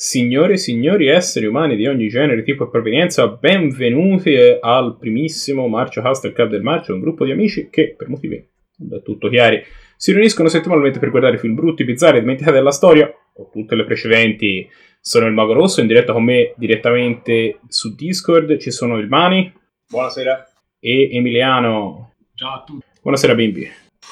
[0.00, 6.00] Signore e signori esseri umani di ogni genere, tipo e provenienza, benvenuti al primissimo Marcio
[6.02, 9.60] Hustle Club del Marcio, un gruppo di amici che, per motivi da tutto chiari,
[9.96, 14.68] si riuniscono settimanalmente per guardare film brutti, bizzarri, dimenticati della storia, o tutte le precedenti.
[15.00, 19.52] Sono il Mago Rosso, in diretta con me direttamente su Discord ci sono il Mani.
[19.88, 20.48] Buonasera.
[20.78, 22.12] E Emiliano.
[22.36, 22.86] Ciao a tutti.
[23.02, 23.68] Buonasera bimbi.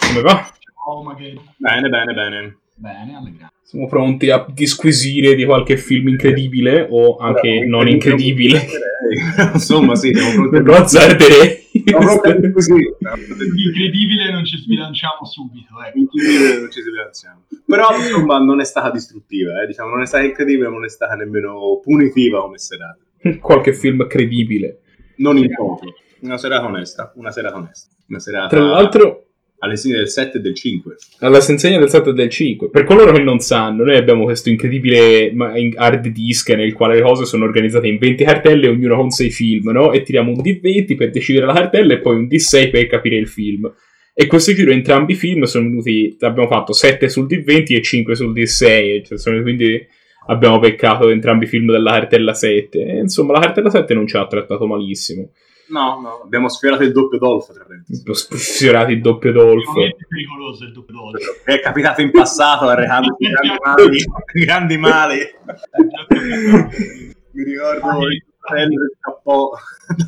[0.08, 0.50] Come va?
[0.84, 1.40] Ciao magari.
[1.56, 2.56] Bene, bene, bene.
[2.78, 3.54] Bene, allegrante.
[3.62, 8.66] Siamo pronti a disquisire di qualche film incredibile o anche Però, non incredibile.
[9.54, 10.62] Insomma, sì, siamo pronti.
[10.62, 11.64] Non azzarderei.
[11.72, 15.72] Incredibile non ci sbilanciamo subito.
[15.86, 15.98] Ecco.
[15.98, 17.44] Incredibile non ci sbilanciamo.
[17.64, 19.66] Però insomma non è stata distruttiva, eh?
[19.66, 22.98] diciamo, non è stata incredibile, ma non è stata nemmeno punitiva come serata.
[23.40, 24.80] Qualche film credibile.
[25.16, 25.94] Non in poco.
[26.20, 27.88] Una serata onesta, una serata onesta.
[28.08, 28.48] Una serata...
[28.48, 29.25] Tra l'altro
[29.58, 30.96] all'insegna del 7 e del 5.
[31.20, 32.70] Alla insegna del 7 e del 5.
[32.70, 35.32] Per coloro che non sanno, noi abbiamo questo incredibile
[35.74, 39.70] hard disk nel quale le cose sono organizzate in 20 cartelle, ognuno con 6 film,
[39.70, 39.92] no?
[39.92, 43.28] E tiriamo un D20 per decidere la cartella e poi un D6 per capire il
[43.28, 43.72] film.
[44.18, 48.14] E questo giro entrambi i film sono venuti, abbiamo fatto 7 sul D20 e 5
[48.14, 49.86] sul D6, cioè quindi
[50.28, 52.78] abbiamo peccato entrambi i film della cartella 7.
[52.78, 55.32] E, insomma, la cartella 7 non ci ha trattato malissimo.
[55.68, 57.66] No, no, abbiamo sfiorato il doppio Dolfo, tra.
[58.14, 59.84] Sfiorato il doppio Dolfo.
[59.84, 61.18] È pericoloso il doppio Dolfo.
[61.44, 64.44] È capitato in passato arrecando grandi mali.
[64.44, 65.18] grandi mali.
[67.32, 69.50] Mi ricordo il fratello che scappò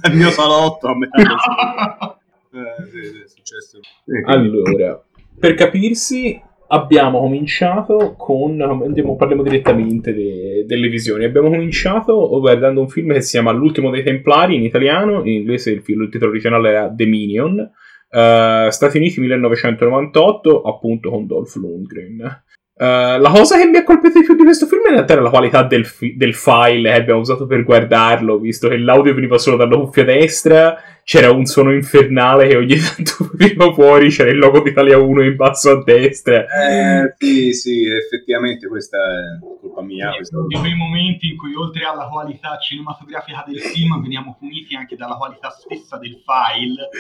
[0.00, 1.20] dal mio salotto a metà
[2.52, 3.80] eh, sì, sì, è successo.
[4.26, 5.02] Allora,
[5.38, 8.60] per capirsi, abbiamo cominciato con.
[8.60, 11.24] Andiamo, parliamo direttamente de, delle visioni.
[11.24, 15.70] Abbiamo cominciato guardando un film che si chiama L'ultimo dei Templari in italiano, in inglese
[15.70, 17.70] il, il titolo originale era The Minion.
[18.10, 22.42] Uh, Stati Uniti 1998, appunto con Dolph Lundgren.
[22.78, 25.30] Uh, la cosa che mi ha colpito di più di questo film in realtà la
[25.30, 29.56] qualità del, fi- del, file che abbiamo usato per guardarlo, visto che l'audio veniva solo
[29.56, 30.76] dalla cuffia destra,
[31.08, 35.22] c'era un suono infernale che ogni tanto veniva fuori, c'era il logo di Italia 1
[35.22, 36.44] in basso a destra.
[36.44, 40.12] Eh, sì, sì, effettivamente questa è colpa mia.
[40.20, 44.96] Sono di quei momenti in cui oltre alla qualità cinematografica del film veniamo puniti anche
[44.96, 46.90] dalla qualità stessa del file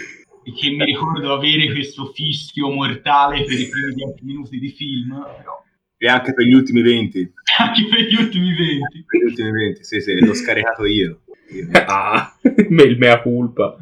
[0.42, 5.22] e che mi ricordo avere questo fischio mortale per i primi 10 minuti di film,
[5.36, 5.62] però
[5.98, 7.32] e anche per gli ultimi 20.
[7.58, 9.04] Anche per gli ultimi 20.
[9.04, 11.22] Per gli ultimi 20, sì, sì, l'ho scaricato io.
[11.50, 11.68] io.
[11.84, 13.76] ah, il mea culpa.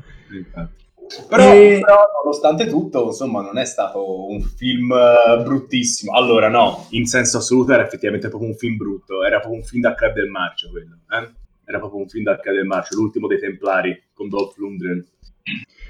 [1.28, 1.80] Però, e...
[1.80, 6.12] però, nonostante tutto, insomma, non è stato un film uh, bruttissimo.
[6.12, 9.24] Allora, no, in senso assoluto era effettivamente proprio un film brutto.
[9.24, 10.98] Era proprio un film da Club del Marcio, quello.
[11.10, 11.30] Eh?
[11.64, 15.04] Era proprio un film da Club del Marcio, l'ultimo dei Templari, con Dolph Lundgren.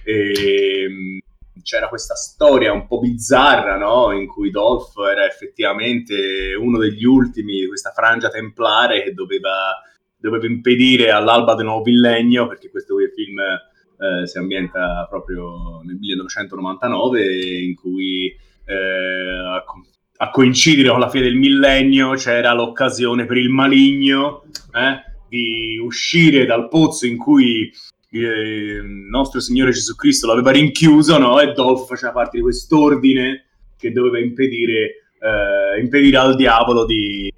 [0.05, 0.33] E,
[0.85, 1.19] ehm,
[1.63, 4.13] c'era questa storia un po' bizzarra, no?
[4.13, 9.83] In cui Dolph era effettivamente uno degli ultimi di questa frangia templare che doveva,
[10.17, 13.41] doveva impedire all'alba del nuovo millennio, perché questo film
[13.99, 18.35] eh, si ambienta proprio nel 1999, in cui
[18.65, 19.65] eh, a,
[20.17, 26.47] a, coincidere con la fine del millennio c'era l'occasione per il maligno eh, di uscire
[26.47, 27.73] dal pozzo in cui
[28.11, 31.41] il nostro Signore Gesù Cristo l'aveva rinchiuso, no?
[31.41, 33.45] E Dolph faceva parte di quest'ordine
[33.77, 37.31] che doveva impedire, eh, impedire al diavolo di,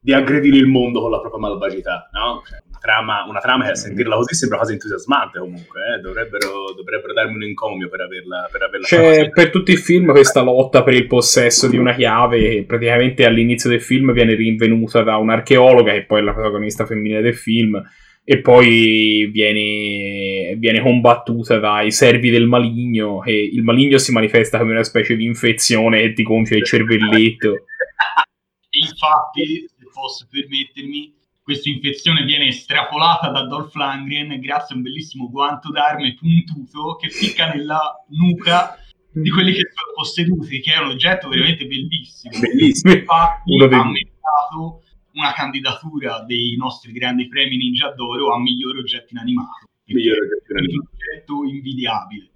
[0.00, 2.42] di, aggredire il mondo con la propria malvagità, no?
[2.46, 6.00] Cioè, trama, una trama che a sentirla così sembra quasi entusiasmante comunque, eh?
[6.00, 10.40] dovrebbero, dovrebbero, darmi un encomio per averla, per averla C'è per tutti i film questa
[10.40, 15.16] lotta per il possesso di una chiave che praticamente all'inizio del film viene rinvenuta da
[15.16, 17.82] un'archeologa che poi è la protagonista femminile del film
[18.30, 24.72] e poi viene, viene, combattuta dai servi del maligno e il maligno si manifesta come
[24.72, 27.54] una specie di infezione che ti gonfia il cervelletto.
[28.68, 31.14] Infatti, se posso permettermi,
[31.48, 37.08] questa infezione viene estrapolata da Dolph Lundgren grazie a un bellissimo guanto d'arme puntuto che
[37.08, 38.76] ficca nella nuca
[39.10, 42.38] di quelli che sono posseduti, che è un oggetto veramente bellissimo.
[42.38, 42.92] Bellissimo.
[42.92, 44.82] Infatti, Uno ha meritato
[45.14, 49.68] una candidatura dei nostri grandi premi Ninja d'Oro a miglior oggetto inanimato.
[49.88, 52.30] Oggetto oggetto invidiabile.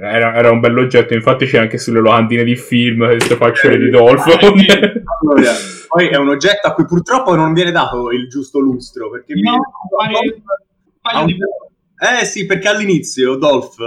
[0.00, 4.30] Era, era, un bell'oggetto, infatti c'è anche sulle locandine di film queste facce di Dolfo.
[4.30, 5.52] allora,
[5.88, 9.10] poi è un oggetto a cui purtroppo non viene dato il giusto lustro.
[9.10, 9.58] Perché no, mi...
[11.00, 11.22] pare...
[11.22, 11.34] un...
[12.20, 13.78] Eh sì, perché all'inizio Dolph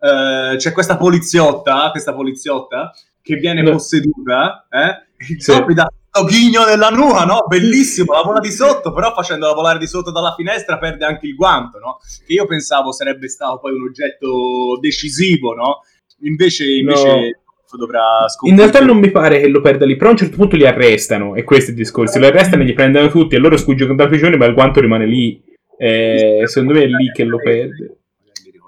[0.00, 2.92] eh, c'è questa poliziotta, questa poliziotta
[3.22, 3.72] che viene no.
[3.72, 5.02] posseduta, eh?
[5.16, 5.62] E sì.
[5.72, 5.90] dà
[6.22, 7.44] ghigno nella nuca, no?
[7.48, 11.34] Bellissimo, la vola di sotto, però facendola volare di sotto dalla finestra perde anche il
[11.34, 11.98] guanto, no?
[12.24, 15.80] Che io pensavo sarebbe stato poi un oggetto decisivo, no?
[16.20, 17.40] Invece, invece
[17.76, 18.50] dovrà sconfiggere.
[18.50, 20.64] In realtà non mi pare che lo perda lì, però a un certo punto li
[20.64, 22.20] arrestano, e questo è il discorso.
[22.20, 25.06] Lo arrestano e gli prendono tutti, e loro sfuggono dalla prigione, ma il guanto rimane
[25.06, 25.42] lì.
[25.76, 27.98] Eh, secondo me è lì che lo perde.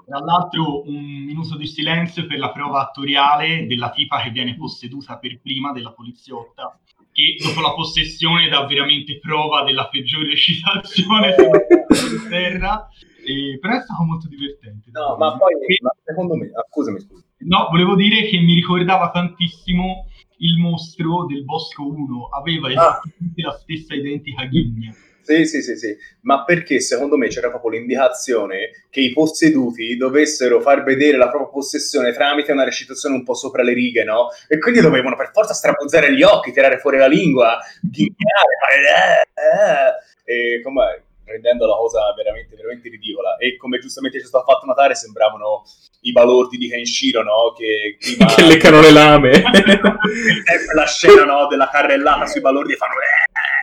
[0.05, 5.17] Tra l'altro un minuto di silenzio per la prova attoriale della tipa che viene posseduta
[5.17, 6.79] per prima della poliziotta,
[7.17, 11.33] che dopo la possessione dà veramente prova della peggiore recitazione
[11.89, 12.87] sulla terra.
[13.25, 14.91] E, però è stato molto divertente.
[14.91, 17.25] No, ma poi e, ma secondo me, ah, scusami, scusami.
[17.39, 20.05] No, volevo dire che mi ricordava tantissimo
[20.37, 22.71] il mostro del Bosco 1, aveva ah.
[22.71, 23.47] esattamente ah.
[23.47, 24.93] la stessa identica ghigna.
[25.27, 30.61] Sì, sì, sì, sì, ma perché secondo me c'era proprio l'indicazione che i posseduti dovessero
[30.61, 34.29] far vedere la propria possessione tramite una recitazione un po' sopra le righe, no?
[34.47, 39.27] E quindi dovevano per forza strabuzzare gli occhi, tirare fuori la lingua, ghignare, fare...
[39.35, 40.55] Eh, eh.
[40.55, 43.35] E come rendendo la cosa veramente, veramente ridicola.
[43.37, 45.63] E come giustamente ci è stato fatto notare, sembravano
[46.01, 47.53] i balordi di Kenshiro, no?
[47.55, 48.25] Che, prima...
[48.33, 49.43] che leccano le lame.
[50.73, 51.47] la scena, no?
[51.47, 52.93] Della carrellata sui balordi e fanno...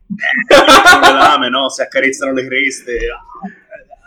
[0.06, 1.68] Eh, le lame, no?
[1.68, 2.98] Si accarezzano le creste.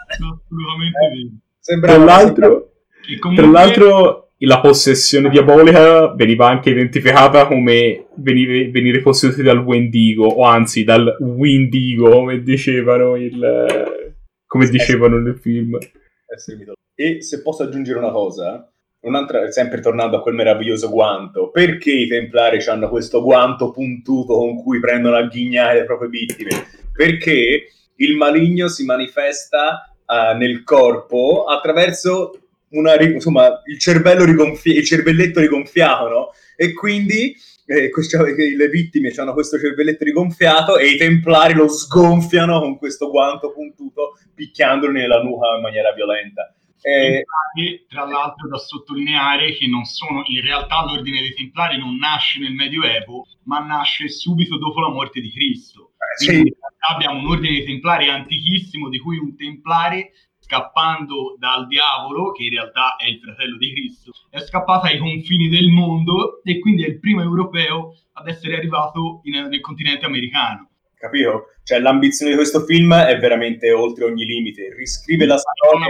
[0.10, 1.30] Assolutamente vero.
[1.60, 2.72] Sembra tra l'altro,
[3.20, 3.44] comunque...
[3.44, 10.44] tra l'altro la possessione diabolica veniva anche identificata come venire, venire posseduti dal Wendigo, o
[10.44, 14.14] anzi dal Windigo, come dicevano, il,
[14.46, 15.78] come dicevano nel film.
[16.96, 18.72] E se posso aggiungere una cosa,
[19.08, 24.62] un'altra, sempre tornando a quel meraviglioso guanto, perché i templari hanno questo guanto puntuto con
[24.62, 26.68] cui prendono a ghignare le proprie vittime?
[26.94, 32.40] Perché il maligno si manifesta uh, nel corpo attraverso
[32.70, 36.34] una, insomma, il cervello rigonfiato, il cervelletto rigonfiato, no?
[36.56, 37.92] E quindi eh,
[38.56, 44.18] le vittime hanno questo cervelletto rigonfiato e i templari lo sgonfiano con questo guanto puntuto,
[44.34, 46.54] picchiandolo nella nuca in maniera violenta.
[46.82, 47.24] Eh,
[47.88, 52.54] tra l'altro da sottolineare che non sono in realtà l'ordine dei Templari non nasce nel
[52.54, 55.94] Medioevo, ma nasce subito dopo la morte di Cristo.
[55.98, 56.56] Eh, sì.
[56.90, 62.52] abbiamo un ordine dei Templari antichissimo di cui un Templare scappando dal diavolo, che in
[62.52, 66.88] realtà è il fratello di Cristo, è scappato ai confini del mondo e quindi è
[66.88, 70.67] il primo europeo ad essere arrivato in, nel continente americano
[70.98, 71.50] capito?
[71.64, 74.74] Cioè, l'ambizione di questo film è veramente oltre ogni limite.
[74.76, 75.86] Riscrive la storia,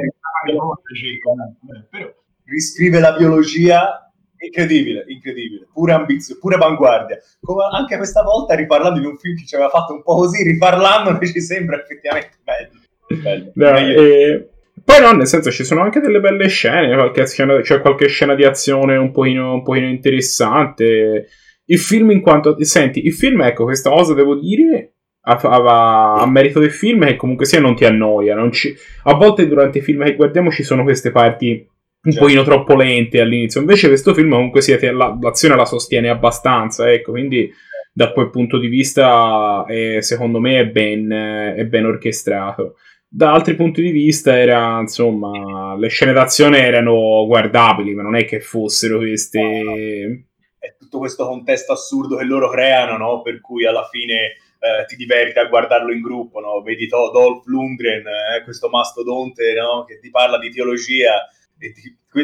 [2.46, 4.02] riscrive la biologia.
[4.40, 7.18] Incredibile, incredibile, pure ambizio, pure avanguardia.
[7.42, 10.44] Come anche questa volta, riparlando di un film che ci aveva fatto un po' così,
[10.44, 13.52] riparlandone ci sembra effettivamente bello.
[13.52, 13.52] bello.
[13.56, 14.50] No, e...
[14.86, 18.36] Poi no, nel senso ci sono anche delle belle scene, qualche scena, cioè qualche scena
[18.36, 21.28] di azione un pochino, un pochino interessante.
[21.66, 22.64] Il film in quanto...
[22.64, 24.97] Senti, il film, ecco, questa cosa devo dire,
[25.28, 28.36] a, a, a, merito del film che comunque sia non ti annoia.
[28.36, 28.74] Non ci...
[29.04, 31.68] A volte durante i film che guardiamo ci sono queste parti
[32.08, 32.26] un certo.
[32.26, 33.60] pochino troppo lente all'inizio.
[33.60, 37.52] Invece questo film comunque sia la, l'azione la sostiene abbastanza, ecco, quindi
[37.92, 41.10] da quel punto di vista è, secondo me è ben,
[41.58, 42.76] è ben orchestrato.
[43.10, 48.26] Da altri punti di vista era, insomma, le scene d'azione erano guardabili, ma non è
[48.26, 50.26] che fossero queste...
[50.60, 53.22] È tutto questo contesto assurdo che loro creano, no?
[53.22, 54.36] Per cui alla fine
[54.82, 56.62] eh, ti diverti a guardarlo in gruppo, no?
[56.62, 59.86] vedi to- Dolph Lundgren, eh, questo mastodonte no?
[59.86, 61.28] che ti parla di teologia,
[61.58, 61.72] di,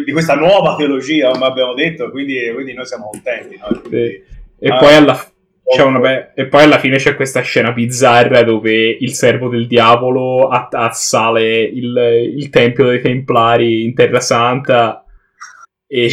[0.04, 3.58] di questa nuova teologia, come abbiamo detto, quindi, quindi noi siamo contenti.
[3.58, 3.80] No?
[3.80, 4.24] Quindi,
[4.60, 9.14] e, ah, poi alla, be- e, poi alla fine c'è questa scena bizzarra dove il
[9.14, 15.04] servo del diavolo assale il, il tempio dei Templari in Terra Santa
[15.88, 16.10] e,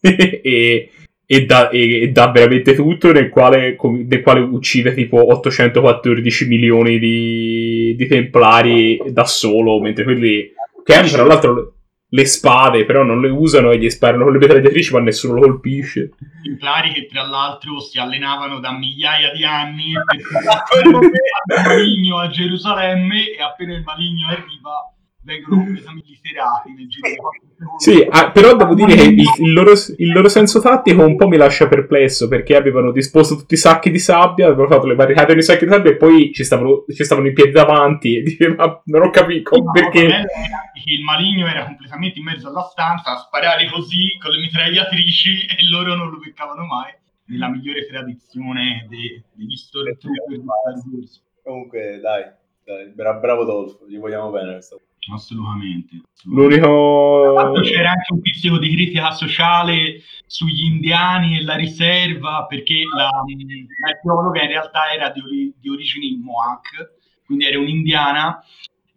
[0.00, 0.90] e,
[1.30, 6.98] e dà, e, e dà veramente tutto nel quale, nel quale, uccide tipo 814 milioni
[6.98, 10.50] di, di templari da solo, mentre quelli
[10.82, 11.74] che hanno tra l'altro
[12.08, 15.40] le spade, però non le usano e gli sparano con le mitragliatrici, ma nessuno lo
[15.42, 16.12] colpisce.
[16.42, 23.36] Templari che tra l'altro si allenavano da migliaia di anni per il maligno a Gerusalemme
[23.36, 24.94] e appena il maligno arriva
[25.28, 29.72] vengono completamente liserati nel giro di Sì, ah, però devo dire che il, il, loro,
[29.72, 33.90] il, loro, senso tattico un po' mi lascia perplesso perché avevano disposto tutti i sacchi
[33.90, 37.04] di sabbia, avevano fatto le barricate nei sacchi di sabbia e poi ci stavano, ci
[37.04, 40.24] stavano in piedi davanti e diceva, non ho capito no, perché...
[40.84, 45.68] Il maligno era completamente in mezzo alla stanza a sparare così con le mitragliatrici e
[45.70, 46.94] loro non lo beccavano mai.
[47.26, 49.54] Nella migliore tradizione de, degli
[50.28, 51.22] di Wars.
[51.42, 52.24] Comunque, dai,
[52.64, 54.76] dai bravo, bravo Dolfo, gli vogliamo bene questa
[55.12, 56.02] Assolutamente.
[56.24, 57.52] L'unico...
[57.62, 63.08] C'era anche un pizzico di critica sociale sugli indiani e la riserva, perché la,
[63.84, 68.42] l'archeologa in realtà era di, ori- di origini Mohawk, quindi era un'indiana,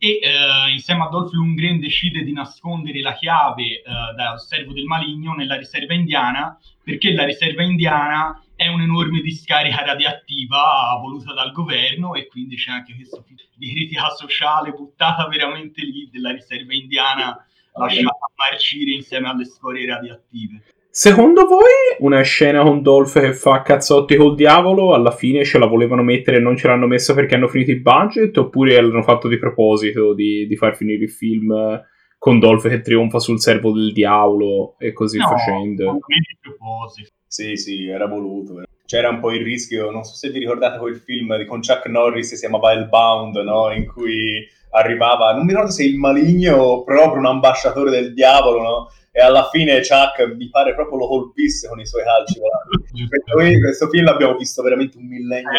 [0.03, 3.81] e eh, insieme a Dolph Lundgren decide di nascondere la chiave eh,
[4.15, 10.95] dal servo del maligno nella riserva indiana perché la riserva indiana è un'enorme discarica radioattiva
[11.01, 13.25] voluta dal governo e quindi c'è anche questo
[13.55, 20.61] di critica sociale buttata veramente lì della riserva indiana lasciata marcire insieme alle scorie radioattive.
[20.91, 25.65] Secondo voi una scena con Dolph che fa cazzotti col diavolo alla fine ce la
[25.65, 29.27] volevano mettere e non ce l'hanno messa perché hanno finito il budget oppure l'hanno fatto
[29.27, 31.81] di proposito di, di far finire il film
[32.19, 35.97] con Dolph che trionfa sul servo del diavolo e così no, facendo?
[36.05, 37.09] di proposito.
[37.31, 38.61] Sì, sì, era voluto.
[38.85, 42.33] C'era un po' il rischio, non so se vi ricordate quel film con Chuck Norris,
[42.33, 43.71] si chiamava Hellbound, no?
[43.71, 48.61] In cui arrivava, non mi ricordo se il maligno o proprio un ambasciatore del diavolo,
[48.61, 48.91] no?
[49.13, 52.37] E alla fine Chuck mi pare proprio lo colpisse con i suoi calci
[53.07, 55.51] questo, questo film l'abbiamo visto veramente un millennio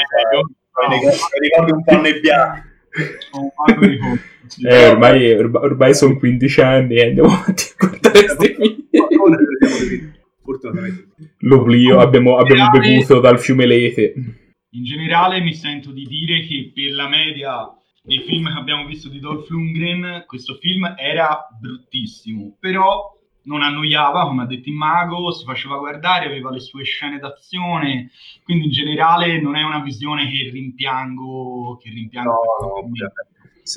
[0.73, 1.01] fa, mi
[1.41, 2.61] ricordo un po' annebbiato.
[4.69, 8.55] Eh, ormai, ormai, ormai sono 15 anni e andiamo avanti a guardare questi
[9.89, 10.21] film.
[11.39, 14.15] L'oblio, abbiamo, abbiamo bevuto dal fiume Lete.
[14.75, 17.69] In generale mi sento di dire che per la media
[18.03, 23.13] dei film che abbiamo visto di Dolph Lundgren, questo film era bruttissimo, però
[23.45, 28.11] non annoiava, come ha detto il mago, si faceva guardare, aveva le sue scene d'azione,
[28.45, 31.79] quindi in generale non è una visione che rimpiango.
[31.81, 32.91] Che rimpiango no, no,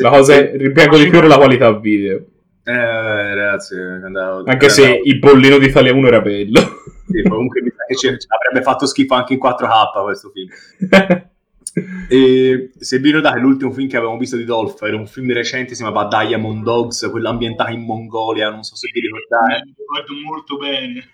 [0.01, 2.25] la cosa è, rimpiango di più è la qualità video.
[2.67, 5.03] Eh, ragazzi, andavo, anche se andavo.
[5.03, 6.60] il bollino di Italia 1 era bello.
[7.05, 10.50] Sì, comunque mi sa che ci, avrebbe fatto schifo anche in 4K questo film.
[12.10, 15.75] e se vi ricordate l'ultimo film che avevamo visto di Dolph era un film recente
[15.75, 20.13] si chiamava Diamond Dogs quello ambientato in Mongolia non so se vi ricordate mi ricordo
[20.24, 21.12] molto bene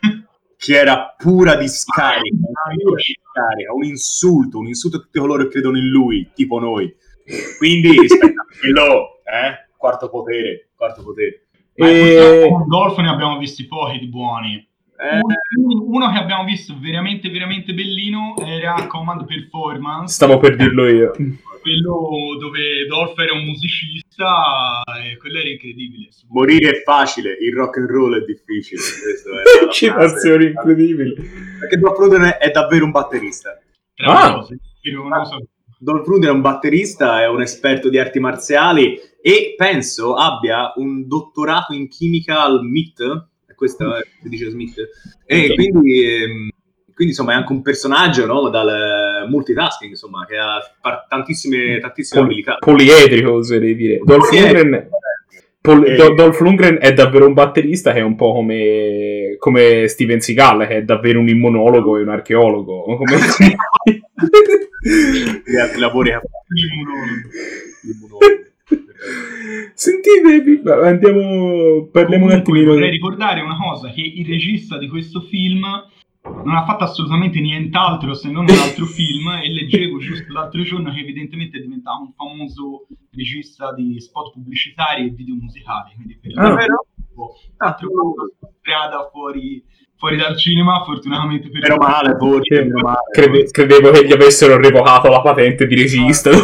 [0.57, 2.35] che era pura discarica,
[2.77, 6.95] pura discarica un insulto un insulto a tutti coloro che credono in lui tipo noi
[7.57, 12.47] quindi rispetto a quello eh, quarto potere quarto potere e...
[12.47, 14.69] con Dolph ne abbiamo visti pochi di buoni
[15.01, 15.19] eh...
[15.57, 20.13] Uno che abbiamo visto veramente, veramente bellino era Command Performance.
[20.13, 21.11] Stavo per dirlo io.
[21.11, 26.09] Quello dove Dolph era un musicista e quello era incredibile.
[26.29, 28.81] Morire è facile, il rock and roll è difficile.
[29.71, 31.15] Citazioni incredibili.
[31.59, 33.57] Perché Dolph Lundgren è davvero un batterista.
[34.05, 34.33] Ah.
[34.33, 34.59] Cose,
[34.93, 35.39] non so.
[35.79, 41.07] Dolph Lundgren è un batterista, è un esperto di arti marziali e penso abbia un
[41.07, 43.29] dottorato in chimica al MIT,
[43.61, 44.75] questo è dice Smith.
[45.23, 45.55] E okay.
[45.55, 46.49] quindi, ehm,
[46.95, 48.49] quindi, insomma, è anche un personaggio no?
[48.49, 50.59] dal multitasking, insomma, che ha
[51.07, 52.57] tantissime, tantissime Pol- abilità.
[52.59, 53.99] Poliedrico, oserei dire.
[54.03, 54.89] Dolph Lundgren,
[55.61, 55.95] Pol- e...
[55.95, 60.77] Dolph Lundgren è davvero un batterista che è un po' come, come Steven Seagal, che
[60.77, 62.83] è davvero un immunologo e un archeologo.
[62.97, 63.17] Come...
[65.45, 66.19] Gli altri lavori a
[67.83, 68.40] L'immunologo.
[69.81, 72.73] Sentite, andiamo, parliamo Comunque, un attimino.
[72.73, 75.65] Vorrei ricordare una cosa, che il regista di questo film
[76.21, 80.93] non ha fatto assolutamente nient'altro se non un altro film e leggevo giusto l'altro giorno
[80.93, 86.31] che evidentemente è diventato un famoso regista di spot pubblicitari e video musicali, quindi per
[86.35, 86.49] Ah.
[86.49, 86.85] davvero
[87.57, 89.63] ha trovato strada fuori,
[89.97, 92.99] fuori dal cinema, fortunatamente per Meno male, forse, meno male.
[93.11, 96.29] Crede- credevo che gli avessero revocato la patente di regista.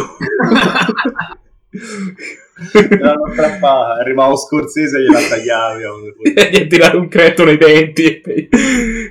[2.66, 5.82] Strappata, arrivava Scorsese e gliela tagliavi.
[6.50, 8.48] gli ha tirato un cretto nei denti e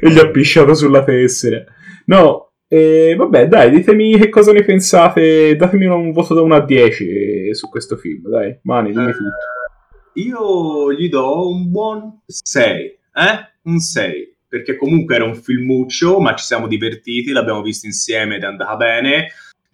[0.02, 1.64] gli ha pisciato sulla tessera.
[2.06, 5.56] No, eh, vabbè, dai, ditemi che cosa ne pensate.
[5.56, 8.58] Datemi un voto da 1 a 10 su questo film, dai.
[8.64, 10.12] Mani, dimmi Eh, tutto.
[10.14, 12.76] io gli do un buon 6,
[13.14, 13.56] eh?
[13.64, 18.44] Un 6, perché comunque era un filmuccio, ma ci siamo divertiti, l'abbiamo visto insieme ed
[18.44, 19.28] è andata bene.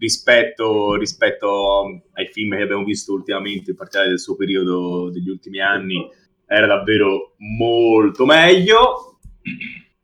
[0.07, 5.61] Rispetto, rispetto ai film che abbiamo visto ultimamente, in particolare del suo periodo degli ultimi
[5.61, 6.05] anni,
[6.45, 9.19] era davvero molto meglio.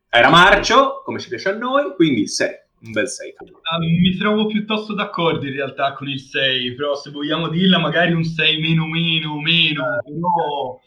[0.09, 2.47] Era marcio, come ci piace a noi, quindi 6,
[2.83, 3.33] un bel 6.
[3.73, 8.13] Ah, mi trovo piuttosto d'accordo in realtà con il 6, però se vogliamo dirla magari
[8.13, 10.79] un 6 meno meno meno, però,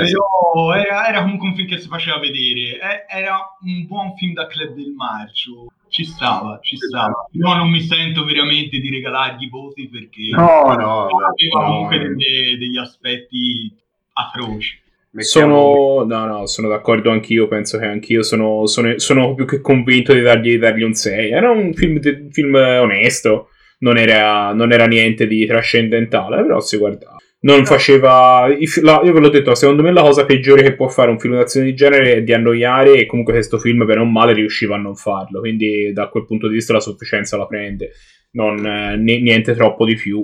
[0.00, 0.12] Eh, sì.
[0.12, 4.32] però era, era comunque un film che si faceva vedere, Eh, era un buon film
[4.32, 5.66] da club del marcio,
[5.96, 7.26] ci stava, ci stava.
[7.32, 11.64] Io non mi sento veramente di regalargli voti perché No, no, aveva no.
[11.64, 13.72] comunque delle- degli aspetti
[14.12, 14.78] atroci.
[15.18, 17.48] Sono, no, no, sono d'accordo anch'io.
[17.48, 21.30] Penso che anch'io sono, sono, sono più che convinto di dargli, di dargli un 6.
[21.30, 23.48] Era un film, de- film onesto,
[23.78, 27.16] non era, non era niente di trascendentale, però si guardava.
[27.40, 28.46] Non faceva.
[28.82, 31.34] la- io ve l'ho detto, secondo me la cosa peggiore che può fare un film
[31.34, 32.94] d'azione di genere è di annoiare.
[32.94, 35.40] E comunque questo film, bene o male, riusciva a non farlo.
[35.40, 37.92] Quindi, da quel punto di vista, la sufficienza la prende.
[38.32, 40.18] Non, eh, ni- niente troppo di più.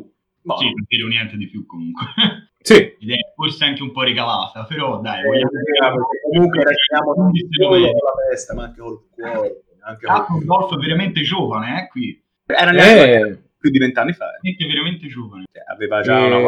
[0.45, 2.05] No, Sì, non dirò niente di più comunque.
[2.63, 2.77] Sì.
[2.77, 6.07] Ed è forse anche un po' regalata, però dai, eh, vogliamo...
[6.31, 9.63] comunque restiamo non solo con la testa, ma anche col cuore.
[9.81, 10.45] Anche ah, col...
[10.45, 12.23] È veramente giovane, eh, qui.
[12.47, 13.37] Era eh.
[13.59, 14.27] più di vent'anni fa.
[14.41, 15.47] È veramente giovane.
[15.53, 16.27] Cioè, aveva già eh.
[16.27, 16.39] una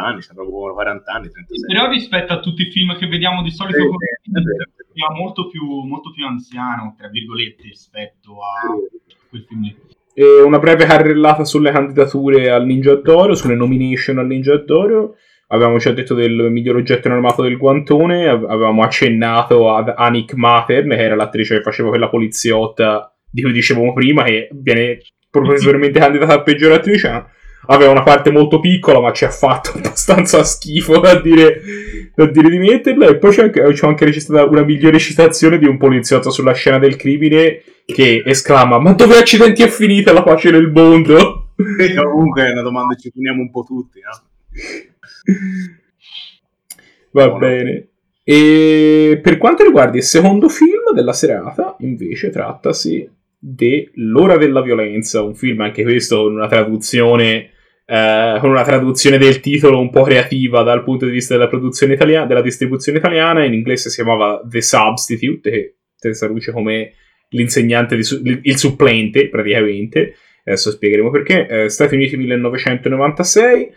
[0.00, 1.74] anni, sembra proprio 40 anni, 36.
[1.74, 5.64] Però rispetto a tutti i film che vediamo di solito, sì, sì, è molto più,
[5.82, 8.74] molto più anziano, tra virgolette, rispetto a
[9.28, 9.76] quel film lì.
[10.14, 15.16] E una breve carrellata sulle candidature al Ninja d'Oro, sulle nomination al Ninja d'Oro.
[15.48, 21.02] Avevamo già detto del miglior oggetto armato del guantone, avevamo accennato ad Anik Matern, che
[21.02, 26.42] era l'attrice che faceva quella poliziotta di cui dicevamo prima, che viene professormente candidata a
[26.42, 27.26] peggior attrice
[27.66, 31.60] aveva una parte molto piccola, ma ci ha fatto abbastanza schifo da dire,
[32.14, 33.06] da dire di metterla.
[33.08, 36.78] E poi c'è anche, c'è anche registrata una migliore citazione di un poliziotto sulla scena
[36.78, 41.52] del crimine che esclama: Ma dove accidenti è finita la pace nel mondo?
[41.78, 44.22] E comunque è una domanda che ci poniamo un po' tutti, no?
[47.12, 47.86] Va no, bene.
[48.24, 53.08] E per quanto riguarda il secondo film della serata, invece, trattasi
[53.44, 57.50] de L'ora della violenza, un film anche questo con una traduzione
[57.84, 61.94] eh, con una traduzione del titolo un po' creativa dal punto di vista della produzione
[61.94, 65.50] italiana, della distribuzione italiana, in inglese si chiamava The Substitute,
[65.98, 66.92] che si traduce come
[67.30, 73.70] l'insegnante, su- il supplente praticamente, adesso spiegheremo perché, eh, Stati Uniti 1996,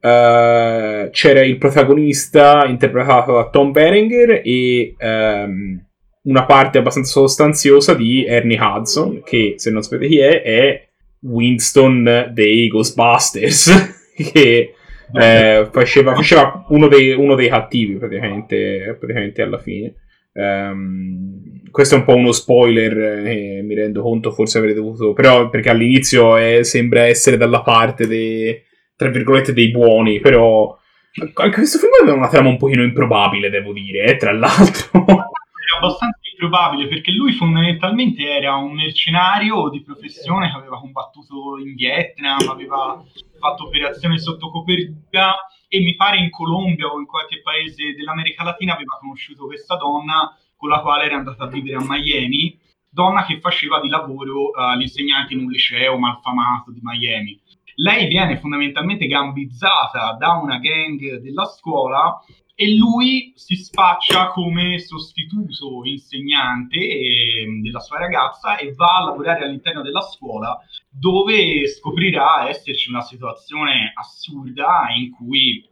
[0.00, 4.94] eh, c'era il protagonista interpretato da Tom Berenger e...
[4.98, 5.86] Um,
[6.22, 10.88] una parte abbastanza sostanziosa di Ernie Hudson, che se non sapete chi è, è
[11.20, 14.74] Winston dei Ghostbusters, che
[15.14, 19.94] eh, faceva, faceva uno, dei, uno, dei, cattivi praticamente, praticamente alla fine.
[20.34, 25.48] Um, questo è un po' uno spoiler, eh, mi rendo conto, forse avrei dovuto, però
[25.48, 28.62] perché all'inizio è, sembra essere dalla parte dei,
[28.96, 30.78] tra virgolette, dei buoni, però
[31.34, 35.04] anche questo film aveva una trama un pochino improbabile, devo dire, eh, tra l'altro
[35.76, 42.38] abbastanza improbabile perché lui fondamentalmente era un mercenario di professione che aveva combattuto in Vietnam,
[42.48, 43.02] aveva
[43.38, 45.34] fatto operazioni sotto copertura
[45.68, 50.36] e mi pare in Colombia o in qualche paese dell'America Latina aveva conosciuto questa donna
[50.56, 52.58] con la quale era andata a vivere a Miami,
[52.88, 57.40] donna che faceva di lavoro uh, l'insegnante in un liceo malfamato di Miami.
[57.76, 62.22] Lei viene fondamentalmente gambizzata da una gang della scuola
[62.62, 69.44] e lui si spaccia come sostituto insegnante eh, della sua ragazza e va a lavorare
[69.44, 70.56] all'interno della scuola
[70.88, 75.68] dove scoprirà esserci una situazione assurda in cui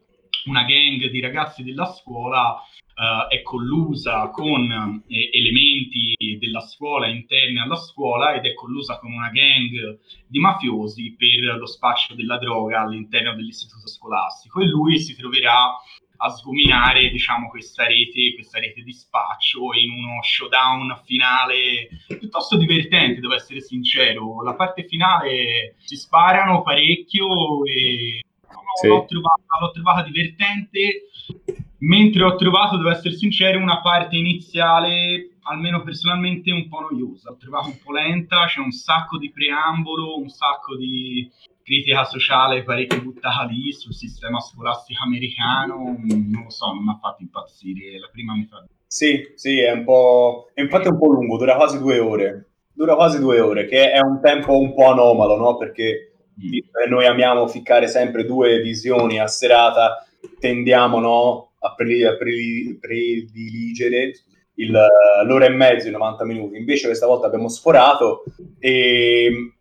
[0.47, 7.61] una gang di ragazzi della scuola uh, è collusa con eh, elementi della scuola interni
[7.61, 12.81] alla scuola ed è collusa con una gang di mafiosi per lo spaccio della droga
[12.81, 14.61] all'interno dell'istituto scolastico.
[14.61, 15.77] E lui si troverà
[16.23, 23.21] a sgominare diciamo, questa, rete, questa rete di spaccio in uno showdown finale piuttosto divertente,
[23.21, 24.43] devo essere sincero.
[24.43, 28.23] La parte finale si sparano parecchio e
[28.81, 28.87] sì.
[28.87, 31.09] l'ho, trovata, l'ho trovata divertente,
[31.79, 37.31] mentre ho trovato, devo essere sincero, una parte iniziale, almeno personalmente, un po' noiosa.
[37.31, 41.31] L'ho trovata un po' lenta, c'è un sacco di preambolo, un sacco di
[41.71, 46.99] critica sociale parecchio buttata lì sul sistema scolastico americano, non lo so, non mi ha
[47.01, 48.67] fatto impazzire la prima metà.
[48.89, 50.51] Sì, sì, è un po'...
[50.57, 52.49] infatti è un po' lungo, dura quasi due ore.
[52.73, 55.57] Dura quasi due ore, che è un tempo un po' anomalo, no?
[55.57, 56.89] Perché mm.
[56.91, 60.05] noi amiamo ficcare sempre due visioni a serata,
[60.41, 61.53] tendiamo, no?
[61.61, 64.13] A, pre- a pre- prediligere
[64.55, 64.77] il,
[65.25, 66.57] l'ora e mezzo, i 90 minuti.
[66.57, 68.25] Invece questa volta abbiamo sforato
[68.59, 69.53] e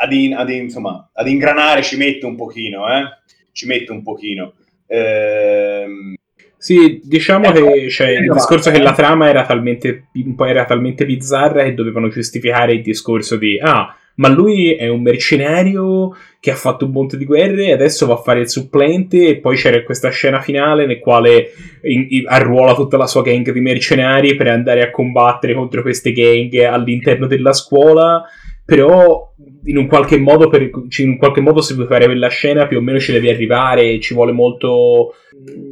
[0.00, 3.04] ad, in, ad, insomma, ad ingranare ci mette un pochino, eh?
[3.52, 4.54] ci mette un pochino.
[4.86, 6.14] Ehm...
[6.56, 10.08] Sì, diciamo eh, che cioè, il discorso che la trama era talmente,
[10.44, 16.16] era talmente bizzarra che dovevano giustificare il discorso di ah, ma lui è un mercenario
[16.40, 19.36] che ha fatto un monte di guerre e adesso va a fare il supplente e
[19.36, 23.60] poi c'era questa scena finale nel quale in, in, arruola tutta la sua gang di
[23.60, 28.24] mercenari per andare a combattere contro queste gang all'interno della scuola
[28.64, 29.27] però
[29.68, 32.78] in un qualche modo, per, in un qualche modo se vuoi fare quella scena più
[32.78, 35.14] o meno ci devi arrivare, ci vuole molto,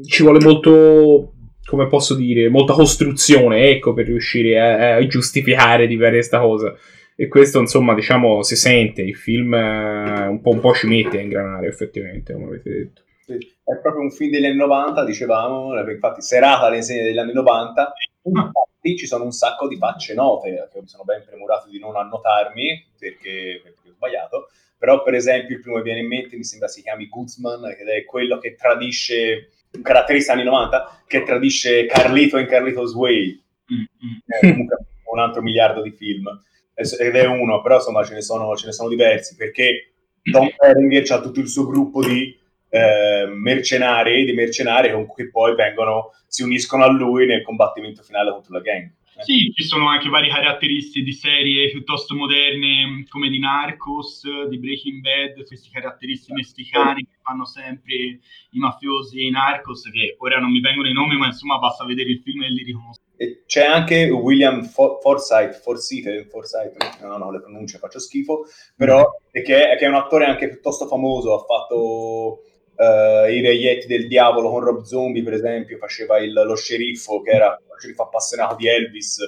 [0.07, 1.33] ci vuole molto,
[1.65, 6.75] come posso dire, molta costruzione, ecco, per riuscire a, a giustificare di fare questa cosa.
[7.19, 11.19] E questo, insomma, diciamo, si sente, il film eh, un po', un po' ci mette
[11.19, 13.03] a ingranare, effettivamente, come avete detto.
[13.25, 17.93] Sì, è proprio un film degli anni 90, dicevamo, infatti serata all'insegna degli anni 90,
[18.23, 21.97] infatti ci sono un sacco di facce note, che mi sono ben premurato di non
[21.97, 23.63] annotarmi, perché,
[23.97, 27.65] sbagliato, però per esempio il primo che viene in mente mi sembra si chiami Guzman,
[27.79, 33.43] ed è quello che tradisce un caratterista anni 90 che tradisce Carlito in Carlito's Way,
[33.73, 34.53] mm-hmm.
[34.53, 34.77] comunque
[35.11, 36.29] un altro miliardo di film,
[36.75, 39.93] ed è uno, però insomma ce ne sono, ce ne sono diversi, perché
[40.31, 42.37] Tom Berenger ha tutto il suo gruppo di
[42.69, 48.55] eh, mercenari, di mercenari che poi vengono, si uniscono a lui nel combattimento finale contro
[48.55, 48.91] la gang.
[49.19, 55.01] Sì, ci sono anche varie caratteristiche di serie piuttosto moderne come di Narcos, di Breaking
[55.01, 60.51] Bad, queste caratteristiche messicane che fanno sempre i mafiosi e i Narcos, che ora non
[60.51, 63.03] mi vengono i nomi, ma insomma basta vedere il film e li riconosco.
[63.17, 68.45] E c'è anche William For- Forsythe, Forsythe, Forsythe, no, no, le pronunce faccio schifo,
[68.77, 69.43] però mm.
[69.43, 72.43] che, è, che è un attore anche piuttosto famoso, ha fatto
[72.77, 77.31] uh, i Reietti del Diavolo con Rob Zombie, per esempio, faceva il, lo sceriffo che
[77.31, 79.19] era lo sceriffo appassionato di Elvis.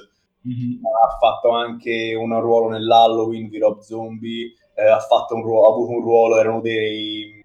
[0.47, 0.85] Mm-hmm.
[0.85, 4.53] Ha fatto anche un ruolo nell'Halloween di Rob Zombie.
[4.73, 7.43] Eh, ha, un ruolo, ha avuto un ruolo, erano dei,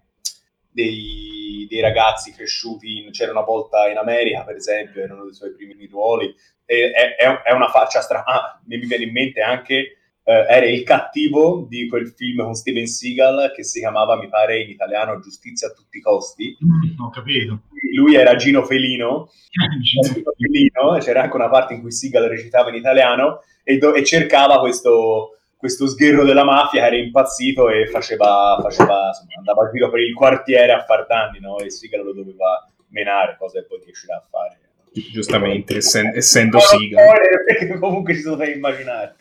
[0.71, 5.53] dei, dei, ragazzi cresciuti, in, c'era una volta in America, per esempio, erano dei suoi
[5.53, 6.33] primi ruoli.
[6.64, 8.25] E, è, è, una faccia strana.
[8.25, 12.87] Ah, mi viene in mente anche eh, era il cattivo di quel film con Steven
[12.87, 16.57] Seagal che si chiamava, mi pare in italiano, Giustizia a tutti i costi.
[16.65, 17.61] Mm, ho capito.
[17.95, 19.31] Lui era Gino Felino,
[19.83, 24.03] Gino Felino c'era anche una parte in cui Seagal recitava in italiano e, do- e
[24.03, 29.71] cercava questo, questo sgherro della mafia che era impazzito e faceva, faceva insomma, andava a
[29.71, 31.59] giro per il quartiere a far danni, no?
[31.59, 34.63] E Seagal lo doveva menare, cosa che poi riuscirà a fare
[35.13, 37.03] giustamente, essen- essendo Siga.
[37.79, 39.17] Comunque ci si doveva immaginare.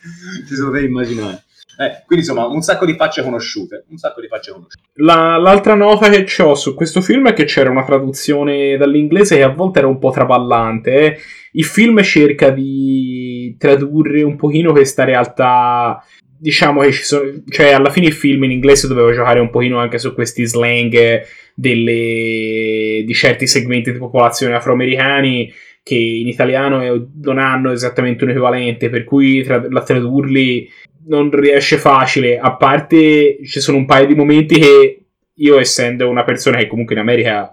[0.46, 1.44] Ci si doveva immaginare.
[1.76, 3.84] Eh, quindi insomma, un sacco di facce conosciute.
[3.88, 4.82] Un sacco di facce conosciute.
[4.94, 9.42] La, l'altra nota che ho su questo film è che c'era una traduzione dall'inglese che
[9.42, 10.92] a volte era un po' traballante.
[10.92, 11.18] Eh.
[11.52, 16.02] Il film cerca di tradurre un pochino questa realtà.
[16.38, 17.42] Diciamo che ci sono.
[17.48, 21.22] Cioè, alla fine il film in inglese doveva giocare un pochino anche su questi slang
[21.54, 25.52] delle, di certi segmenti di popolazione afroamericani
[25.82, 30.68] che in italiano non hanno esattamente un equivalente, per cui tra, la tradurli
[31.06, 34.98] non riesce facile, a parte ci sono un paio di momenti che
[35.34, 37.52] io essendo una persona che comunque in America,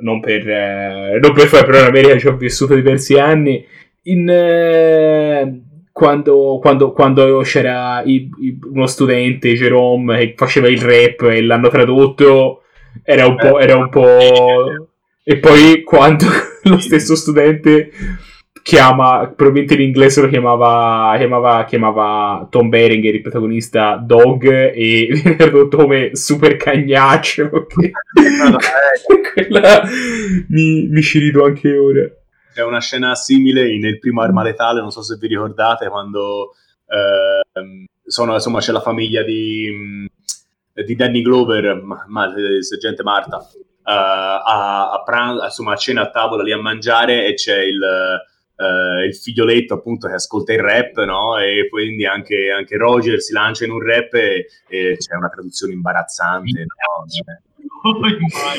[0.00, 3.64] non per, eh, non per fare, però in America ci ho vissuto diversi anni,
[4.02, 5.60] in, eh,
[5.92, 11.68] quando, quando, quando, c'era i, i, uno studente, Jerome, che faceva il rap e l'hanno
[11.68, 12.62] tradotto,
[13.02, 13.58] era un po'...
[13.58, 14.88] Era un po'...
[15.22, 16.24] E poi quando
[16.64, 17.90] lo stesso studente
[18.68, 25.36] chiama, probabilmente in inglese lo chiamava, chiamava, chiamava Tom Berenger, il protagonista, Dog, e viene
[25.36, 27.66] tradotto come super cagnaccio.
[27.66, 27.92] Che...
[29.32, 29.82] Quella
[30.48, 32.10] mi, mi ci rido anche ora.
[32.52, 36.54] C'è una scena simile nel primo Arma Letale, non so se vi ricordate, quando
[36.88, 40.06] eh, sono, insomma, c'è la famiglia di
[40.84, 46.10] di Danny Glover, ma, ma, sergente Marta, uh, a, a, pranzo, insomma, a cena a
[46.10, 51.02] tavola lì a mangiare e c'è il, uh, il figlioletto appunto che ascolta il rap,
[51.04, 51.38] no?
[51.38, 55.72] E quindi anche, anche Roger si lancia in un rap e, e c'è una traduzione
[55.72, 57.06] imbarazzante, no?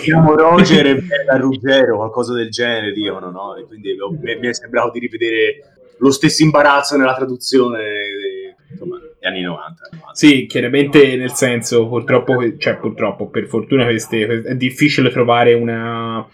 [0.02, 3.56] Chiamo Roger e Bella Ruggero, qualcosa del genere, dicono, no?
[3.56, 9.42] E quindi mi, mi è sembrato di rivedere lo stesso imbarazzo nella traduzione, insomma, anni
[9.42, 10.14] 90, 90.
[10.14, 16.26] Sì, chiaramente nel senso, purtroppo, cioè purtroppo, per fortuna queste, è difficile trovare una,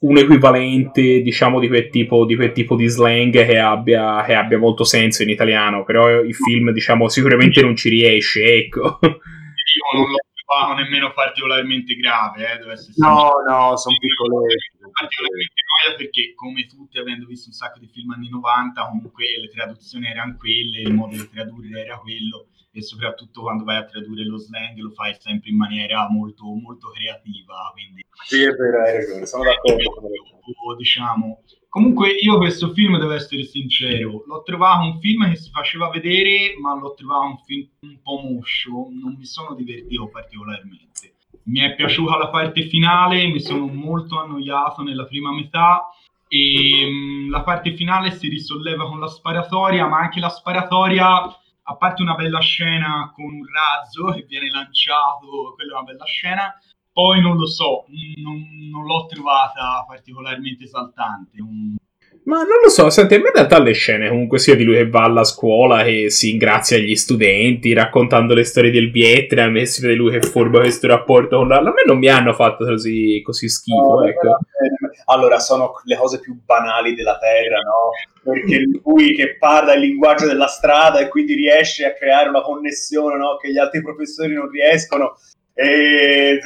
[0.00, 4.58] un equivalente, diciamo, di quel tipo di, quel tipo di slang che abbia, che abbia
[4.58, 8.98] molto senso in italiano, però il film, diciamo, sicuramente non ci riesce, ecco.
[9.02, 14.54] Io non l'ho trovato nemmeno particolarmente grave, eh, deve essere No, no, sono piccole.
[14.98, 19.48] Particolarmente noia perché, come tutti, avendo visto un sacco di film anni 90, comunque le
[19.48, 24.24] traduzioni erano quelle, il modo di tradurre era quello, e soprattutto quando vai a tradurre
[24.24, 27.70] lo slang lo fai sempre in maniera molto, molto creativa.
[27.72, 28.04] Quindi...
[28.24, 30.76] Sì, è vero, hai ragione, sono d'accordo.
[30.76, 35.90] Diciamo, Comunque io questo film, devo essere sincero, l'ho trovato un film che si faceva
[35.90, 41.16] vedere, ma l'ho trovato un film un po' moscio, non mi sono divertito particolarmente.
[41.48, 45.88] Mi è piaciuta la parte finale, mi sono molto annoiato nella prima metà
[46.28, 51.06] e mh, mm, la parte finale si risolleva con la sparatoria, ma anche la sparatoria,
[51.62, 56.04] a parte una bella scena con un razzo che viene lanciato, quella è una bella
[56.04, 56.54] scena,
[56.92, 61.40] poi non lo so, non, non l'ho trovata particolarmente esaltante.
[61.40, 61.76] Un...
[62.28, 64.76] Ma non lo so, senti, a me in realtà le scene comunque sia di lui
[64.76, 69.64] che va alla scuola e si ingrazia agli studenti raccontando le storie del Vietnam e
[69.64, 71.56] si vede lui che forma questo rapporto con la...
[71.56, 74.38] A me non mi hanno fatto così, così schifo, no, ecco.
[75.06, 77.92] Allora, sono le cose più banali della Terra, no?
[78.22, 83.16] Perché lui che parla il linguaggio della strada e quindi riesce a creare una connessione,
[83.16, 83.38] no?
[83.40, 85.16] Che gli altri professori non riescono
[85.54, 86.38] e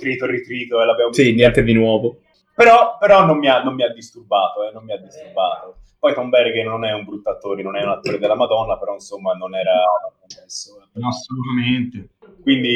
[0.00, 2.16] trito ritrito e l'abbiamo sì, niente di nuovo
[2.54, 5.78] Però, però non, mi ha, non, mi ha, disturbato, eh, non mi ha disturbato.
[5.98, 8.92] Poi Tom Berry non è un brutto attore, non è un attore della Madonna, però
[8.92, 9.82] insomma non era
[10.20, 10.80] successo.
[10.80, 11.00] Eh.
[11.00, 12.10] No, assolutamente.
[12.42, 12.72] Quindi...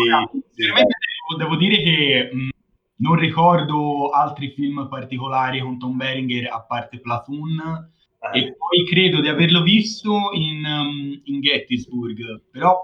[0.55, 0.97] Veramente
[1.29, 2.49] devo, devo dire che mh,
[2.97, 7.91] non ricordo altri film particolari con Tom Berenger a parte Platoon
[8.33, 8.39] eh.
[8.39, 12.83] e poi credo di averlo visto in, um, in Gettysburg, però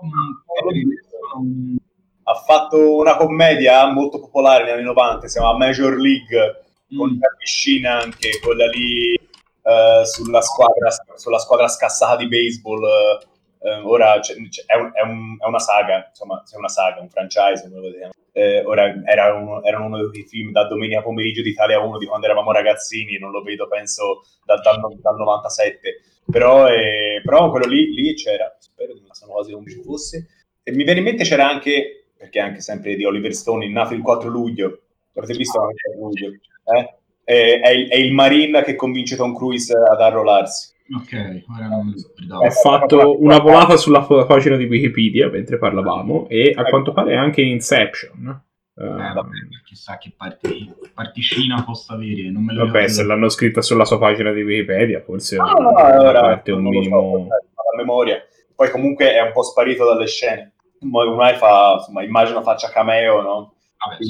[1.37, 1.77] um,
[2.23, 6.64] ha fatto una commedia molto popolare negli anni 90, si chiama Major League,
[6.95, 6.99] mm.
[6.99, 9.19] con Charlie Sheen anche, quella lì
[9.63, 12.83] uh, sulla, squadra, sulla squadra scassata di baseball.
[12.83, 13.33] Uh,
[13.65, 17.01] eh, ora c'è, c'è, è, un, è, un, è, una saga, insomma, è una saga,
[17.01, 18.13] un franchise, come lo vediamo.
[18.33, 22.05] Eh, ora era uno, erano uno dei film da domenica pomeriggio di Italia 1 di
[22.05, 27.67] quando eravamo ragazzini, non lo vedo penso da, dal, dal 97, però, eh, però quello
[27.67, 30.29] lì, lì, c'era, spero che non sono quasi come ci fosse.
[30.63, 34.03] E mi viene in mente c'era anche, perché anche sempre di Oliver Stone, nato il
[34.03, 34.81] 4 luglio,
[35.13, 36.39] l'avete visto il 4 luglio?
[36.65, 36.95] Eh?
[37.25, 40.73] È, il, è il Marine che convince Tom Cruise ad arruolarsi.
[40.95, 41.95] Ok, ora non
[42.29, 47.41] Ho fatto una volata sulla pagina di Wikipedia mentre parlavamo e a quanto pare anche
[47.41, 48.43] in Inception.
[48.77, 49.31] Eh, vabbè,
[49.65, 52.31] chissà che parti, particina possa avere.
[52.31, 55.71] Non me lo vabbè, se l'hanno scritta sulla sua pagina di Wikipedia, forse no, no,
[55.71, 57.29] ora, parte un minimo.
[57.29, 58.23] So, memoria.
[58.55, 60.53] Poi comunque è un po' sparito dalle scene.
[60.93, 63.55] Ormai fa, insomma, immagino faccia cameo, no?
[63.79, 64.05] Vabbè, è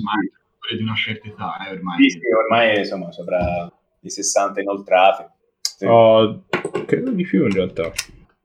[0.77, 2.03] di una certa età, eh, ormai.
[2.03, 5.25] Sì, sì, ormai insomma, sopra i 60 inoltrati.
[5.61, 5.87] Sì.
[5.87, 6.45] Oh,
[6.87, 7.91] credo di più in realtà.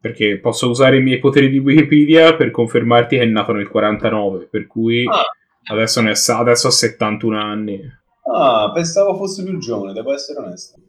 [0.01, 4.47] Perché posso usare i miei poteri di Wikipedia per confermarti che è nato nel 49,
[4.47, 5.23] per cui ah.
[5.71, 7.81] adesso, ne sa, adesso ha 71 anni.
[8.33, 10.79] Ah, pensavo fosse più giovane, devo essere onesto.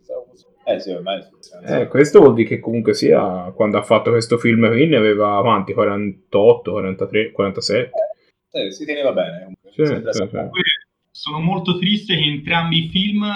[0.65, 1.21] Eh sì, ormai
[1.67, 5.37] eh, questo vuol dire che comunque sia quando ha fatto questo film qui ne aveva
[5.37, 7.91] avanti 48, 43, 47.
[8.53, 9.53] Eh, si teneva bene.
[9.71, 10.29] Sì, sì, sì.
[11.21, 13.27] Sono molto triste che entrambi i film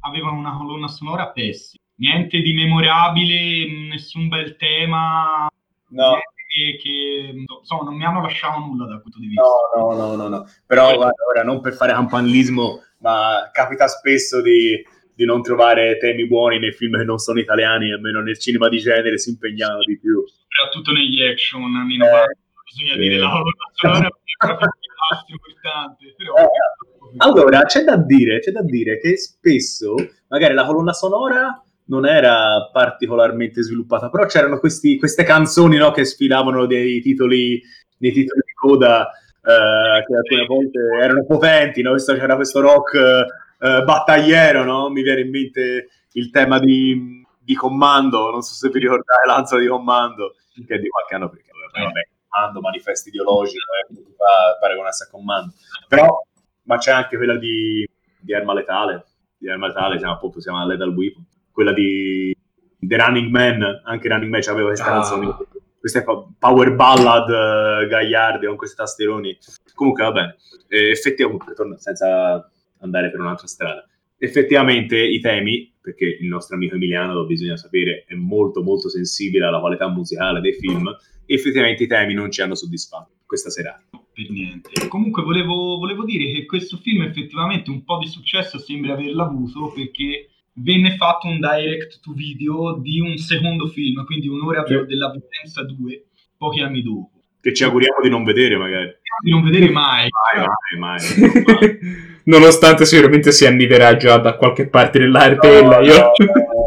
[0.00, 5.46] avevano una colonna sonora pessima niente di memorabile, nessun bel tema.
[5.90, 6.18] No.
[6.48, 9.44] Che, che insomma, non mi hanno lasciato nulla dal punto di vista.
[9.76, 10.28] No, no, no, no.
[10.28, 10.46] no.
[10.66, 16.26] Però guarda, ora non per fare campanilismo, ma capita spesso di, di, non trovare temi
[16.26, 19.96] buoni nei film che non sono italiani, almeno nel cinema di genere si impegnano di
[19.96, 20.24] più.
[20.26, 22.98] Soprattutto negli action anni 90, eh, bisogna sì.
[22.98, 24.08] dire la colonna sonora
[25.26, 26.14] importante.
[26.16, 26.34] Però...
[26.34, 29.94] Eh, allora, c'è da dire, c'è da dire che spesso
[30.28, 36.04] magari la colonna sonora non era particolarmente sviluppata, però c'erano questi, queste canzoni no, che
[36.04, 37.60] sfilavano dei titoli,
[37.96, 41.94] dei titoli di coda eh, che alcune volte erano potenti, no?
[41.94, 44.90] c'era questo rock eh, battagliero, no?
[44.90, 49.58] mi viene in mente il tema di, di Commando, non so se vi ricordate l'anza
[49.58, 50.34] di Commando,
[50.66, 55.52] che è di qualche anno perché vabbè, Commando, manifesto ideologico, eh, paragonarsi a Commando,
[55.88, 56.20] però
[56.64, 57.88] ma c'è anche quella di,
[58.20, 59.06] di Arma Letale,
[59.38, 61.24] di Arma Letale, si chiama, appunto, si chiama Lethal Weapon
[61.58, 62.32] quella di
[62.78, 64.92] The Running Man, anche Running Man aveva queste ah.
[64.92, 65.34] canzoni,
[65.76, 66.04] queste
[66.38, 69.36] power ballad uh, gagliarde con questi tasteroni.
[69.74, 70.36] Comunque va bene,
[70.68, 73.84] eh, effettivamente, senza andare per un'altra strada,
[74.18, 79.46] effettivamente i temi, perché il nostro amico Emiliano, lo bisogna sapere, è molto molto sensibile
[79.46, 80.88] alla qualità musicale dei film,
[81.34, 83.82] effettivamente i temi non ci hanno soddisfatto questa serata.
[83.90, 84.88] Per niente.
[84.88, 89.70] Comunque volevo, volevo dire che questo film effettivamente un po' di successo sembra averlo avuto
[89.72, 94.74] perché venne fatto un direct to video di un secondo film, quindi un'ora sì.
[94.86, 96.04] della violenza 2,
[96.36, 97.10] pochi anni dopo.
[97.40, 98.90] Che ci auguriamo di non vedere, magari.
[99.22, 100.08] Di non vedere mai.
[100.34, 100.46] Mai,
[100.78, 101.78] mai, mai.
[102.24, 105.78] Nonostante sicuramente si anniderà già da qualche parte dell'artella.
[105.78, 106.10] No, io...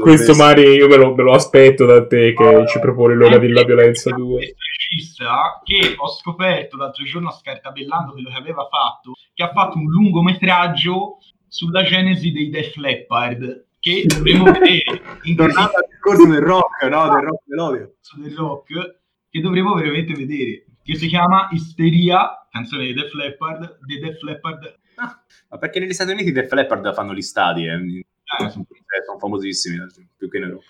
[0.00, 3.64] Questo Mari io me lo, me lo, aspetto da te che ci propone l'ora della
[3.64, 4.38] violenza 2.
[4.38, 9.86] regista che ho scoperto l'altro giorno scartabellando quello che aveva fatto, che ha fatto un
[9.86, 15.02] lungometraggio sulla genesi dei Def Leppard che dovremo vedere
[15.36, 17.08] tornando al discorso del rock no?
[17.10, 22.94] del rock melodico del rock che dovremo veramente vedere che si chiama Isteria canzone dei
[22.94, 27.14] Def Leppard dei Def Leppard ah, ma perché negli Stati Uniti i Def Leppard fanno
[27.14, 28.04] gli stadi eh.
[28.38, 28.50] Eh.
[28.50, 30.64] sono, eh, sono famosissimi eh, più che in Europa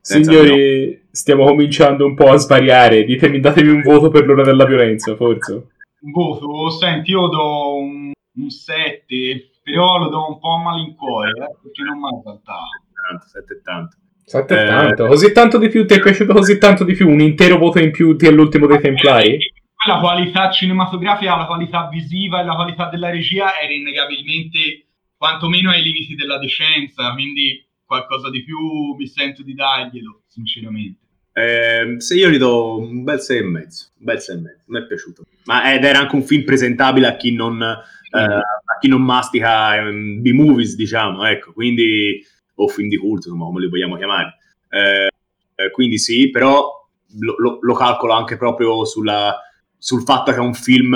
[0.00, 1.08] Signori, no.
[1.10, 3.04] stiamo cominciando un po' a svariare.
[3.04, 5.52] Ditemi, datemi un voto per l'ora della violenza, forse.
[6.00, 6.70] Un voto?
[6.70, 11.82] Senti, io do un, un 7 però lo do un po' a malincuore eh, perché
[11.82, 15.86] non mi ha saltato 7 e tanto 7 e tanto eh, così tanto di più
[15.86, 19.38] ti è piaciuto così tanto di più un intero voto in più dell'ultimo dei Templari
[19.86, 24.86] la qualità cinematografica la qualità visiva e la qualità della regia era innegabilmente
[25.18, 31.06] quantomeno ai limiti della decenza quindi qualcosa di più mi sento di darglielo sinceramente
[31.38, 34.62] eh, se io gli do un bel 6 e mezzo, un bel 6 e mezzo,
[34.66, 35.22] mi è piaciuto.
[35.44, 39.80] Ma ed era anche un film presentabile a chi non, eh, a chi non mastica
[39.80, 42.20] um, B-movies, diciamo, ecco, quindi,
[42.56, 44.36] o film di culto, insomma, come li vogliamo chiamare.
[44.68, 45.10] Eh,
[45.54, 46.88] eh, quindi sì, però
[47.20, 49.40] lo, lo, lo calcolo anche proprio sulla,
[49.76, 50.92] sul fatto che è un film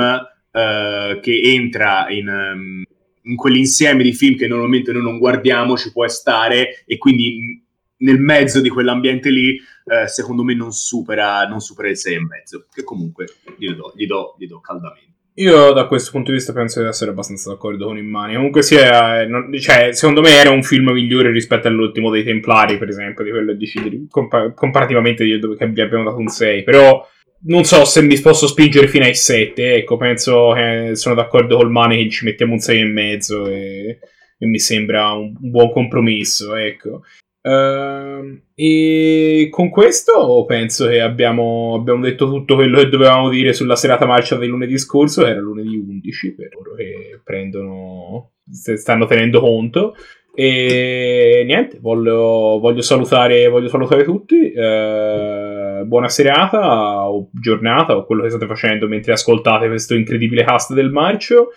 [0.50, 2.84] eh, che entra in, um,
[3.22, 7.62] in, quell'insieme di film che normalmente noi non guardiamo, ci può stare e quindi
[7.98, 12.20] nel mezzo di quell'ambiente lì, eh, secondo me non supera, non supera il 6 e
[12.20, 15.10] mezzo, che comunque gli do, gli do, gli do caldamente.
[15.36, 18.34] Io da questo punto di vista penso di essere abbastanza d'accordo con Immani.
[18.34, 22.88] Comunque sia, non, cioè, secondo me era un film migliore rispetto all'ultimo dei Templari, per
[22.88, 26.64] esempio, di quello di compa- comparativamente di dove abbiamo dato un 6.
[26.64, 27.08] Però
[27.44, 29.74] non so se mi posso spingere fino ai 7.
[29.74, 33.98] Ecco, penso che sono d'accordo col Mani che ci mettiamo un 6 e mezzo e,
[34.38, 37.02] e mi sembra un, un buon compromesso, ecco.
[37.44, 43.74] Uh, e con questo penso che abbiamo, abbiamo, detto tutto quello che dovevamo dire sulla
[43.74, 49.94] serata marcia del lunedì scorso, era lunedì 11 per loro che prendono, stanno tenendo conto.
[50.34, 54.52] E niente, voglio, voglio, salutare, voglio salutare, tutti.
[54.54, 60.72] Uh, buona serata o giornata o quello che state facendo mentre ascoltate questo incredibile cast
[60.72, 61.48] del marcio.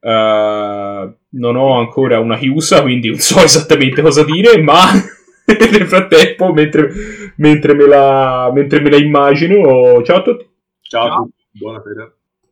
[0.00, 4.84] Uh, non ho ancora una chiusa, quindi non so esattamente cosa dire, ma
[5.46, 6.90] nel frattempo, mentre,
[7.36, 10.46] mentre, me la, mentre me la immagino, ciao a tutti.
[10.82, 11.14] Ciao, ciao.
[11.14, 12.13] a tutti, buona sera.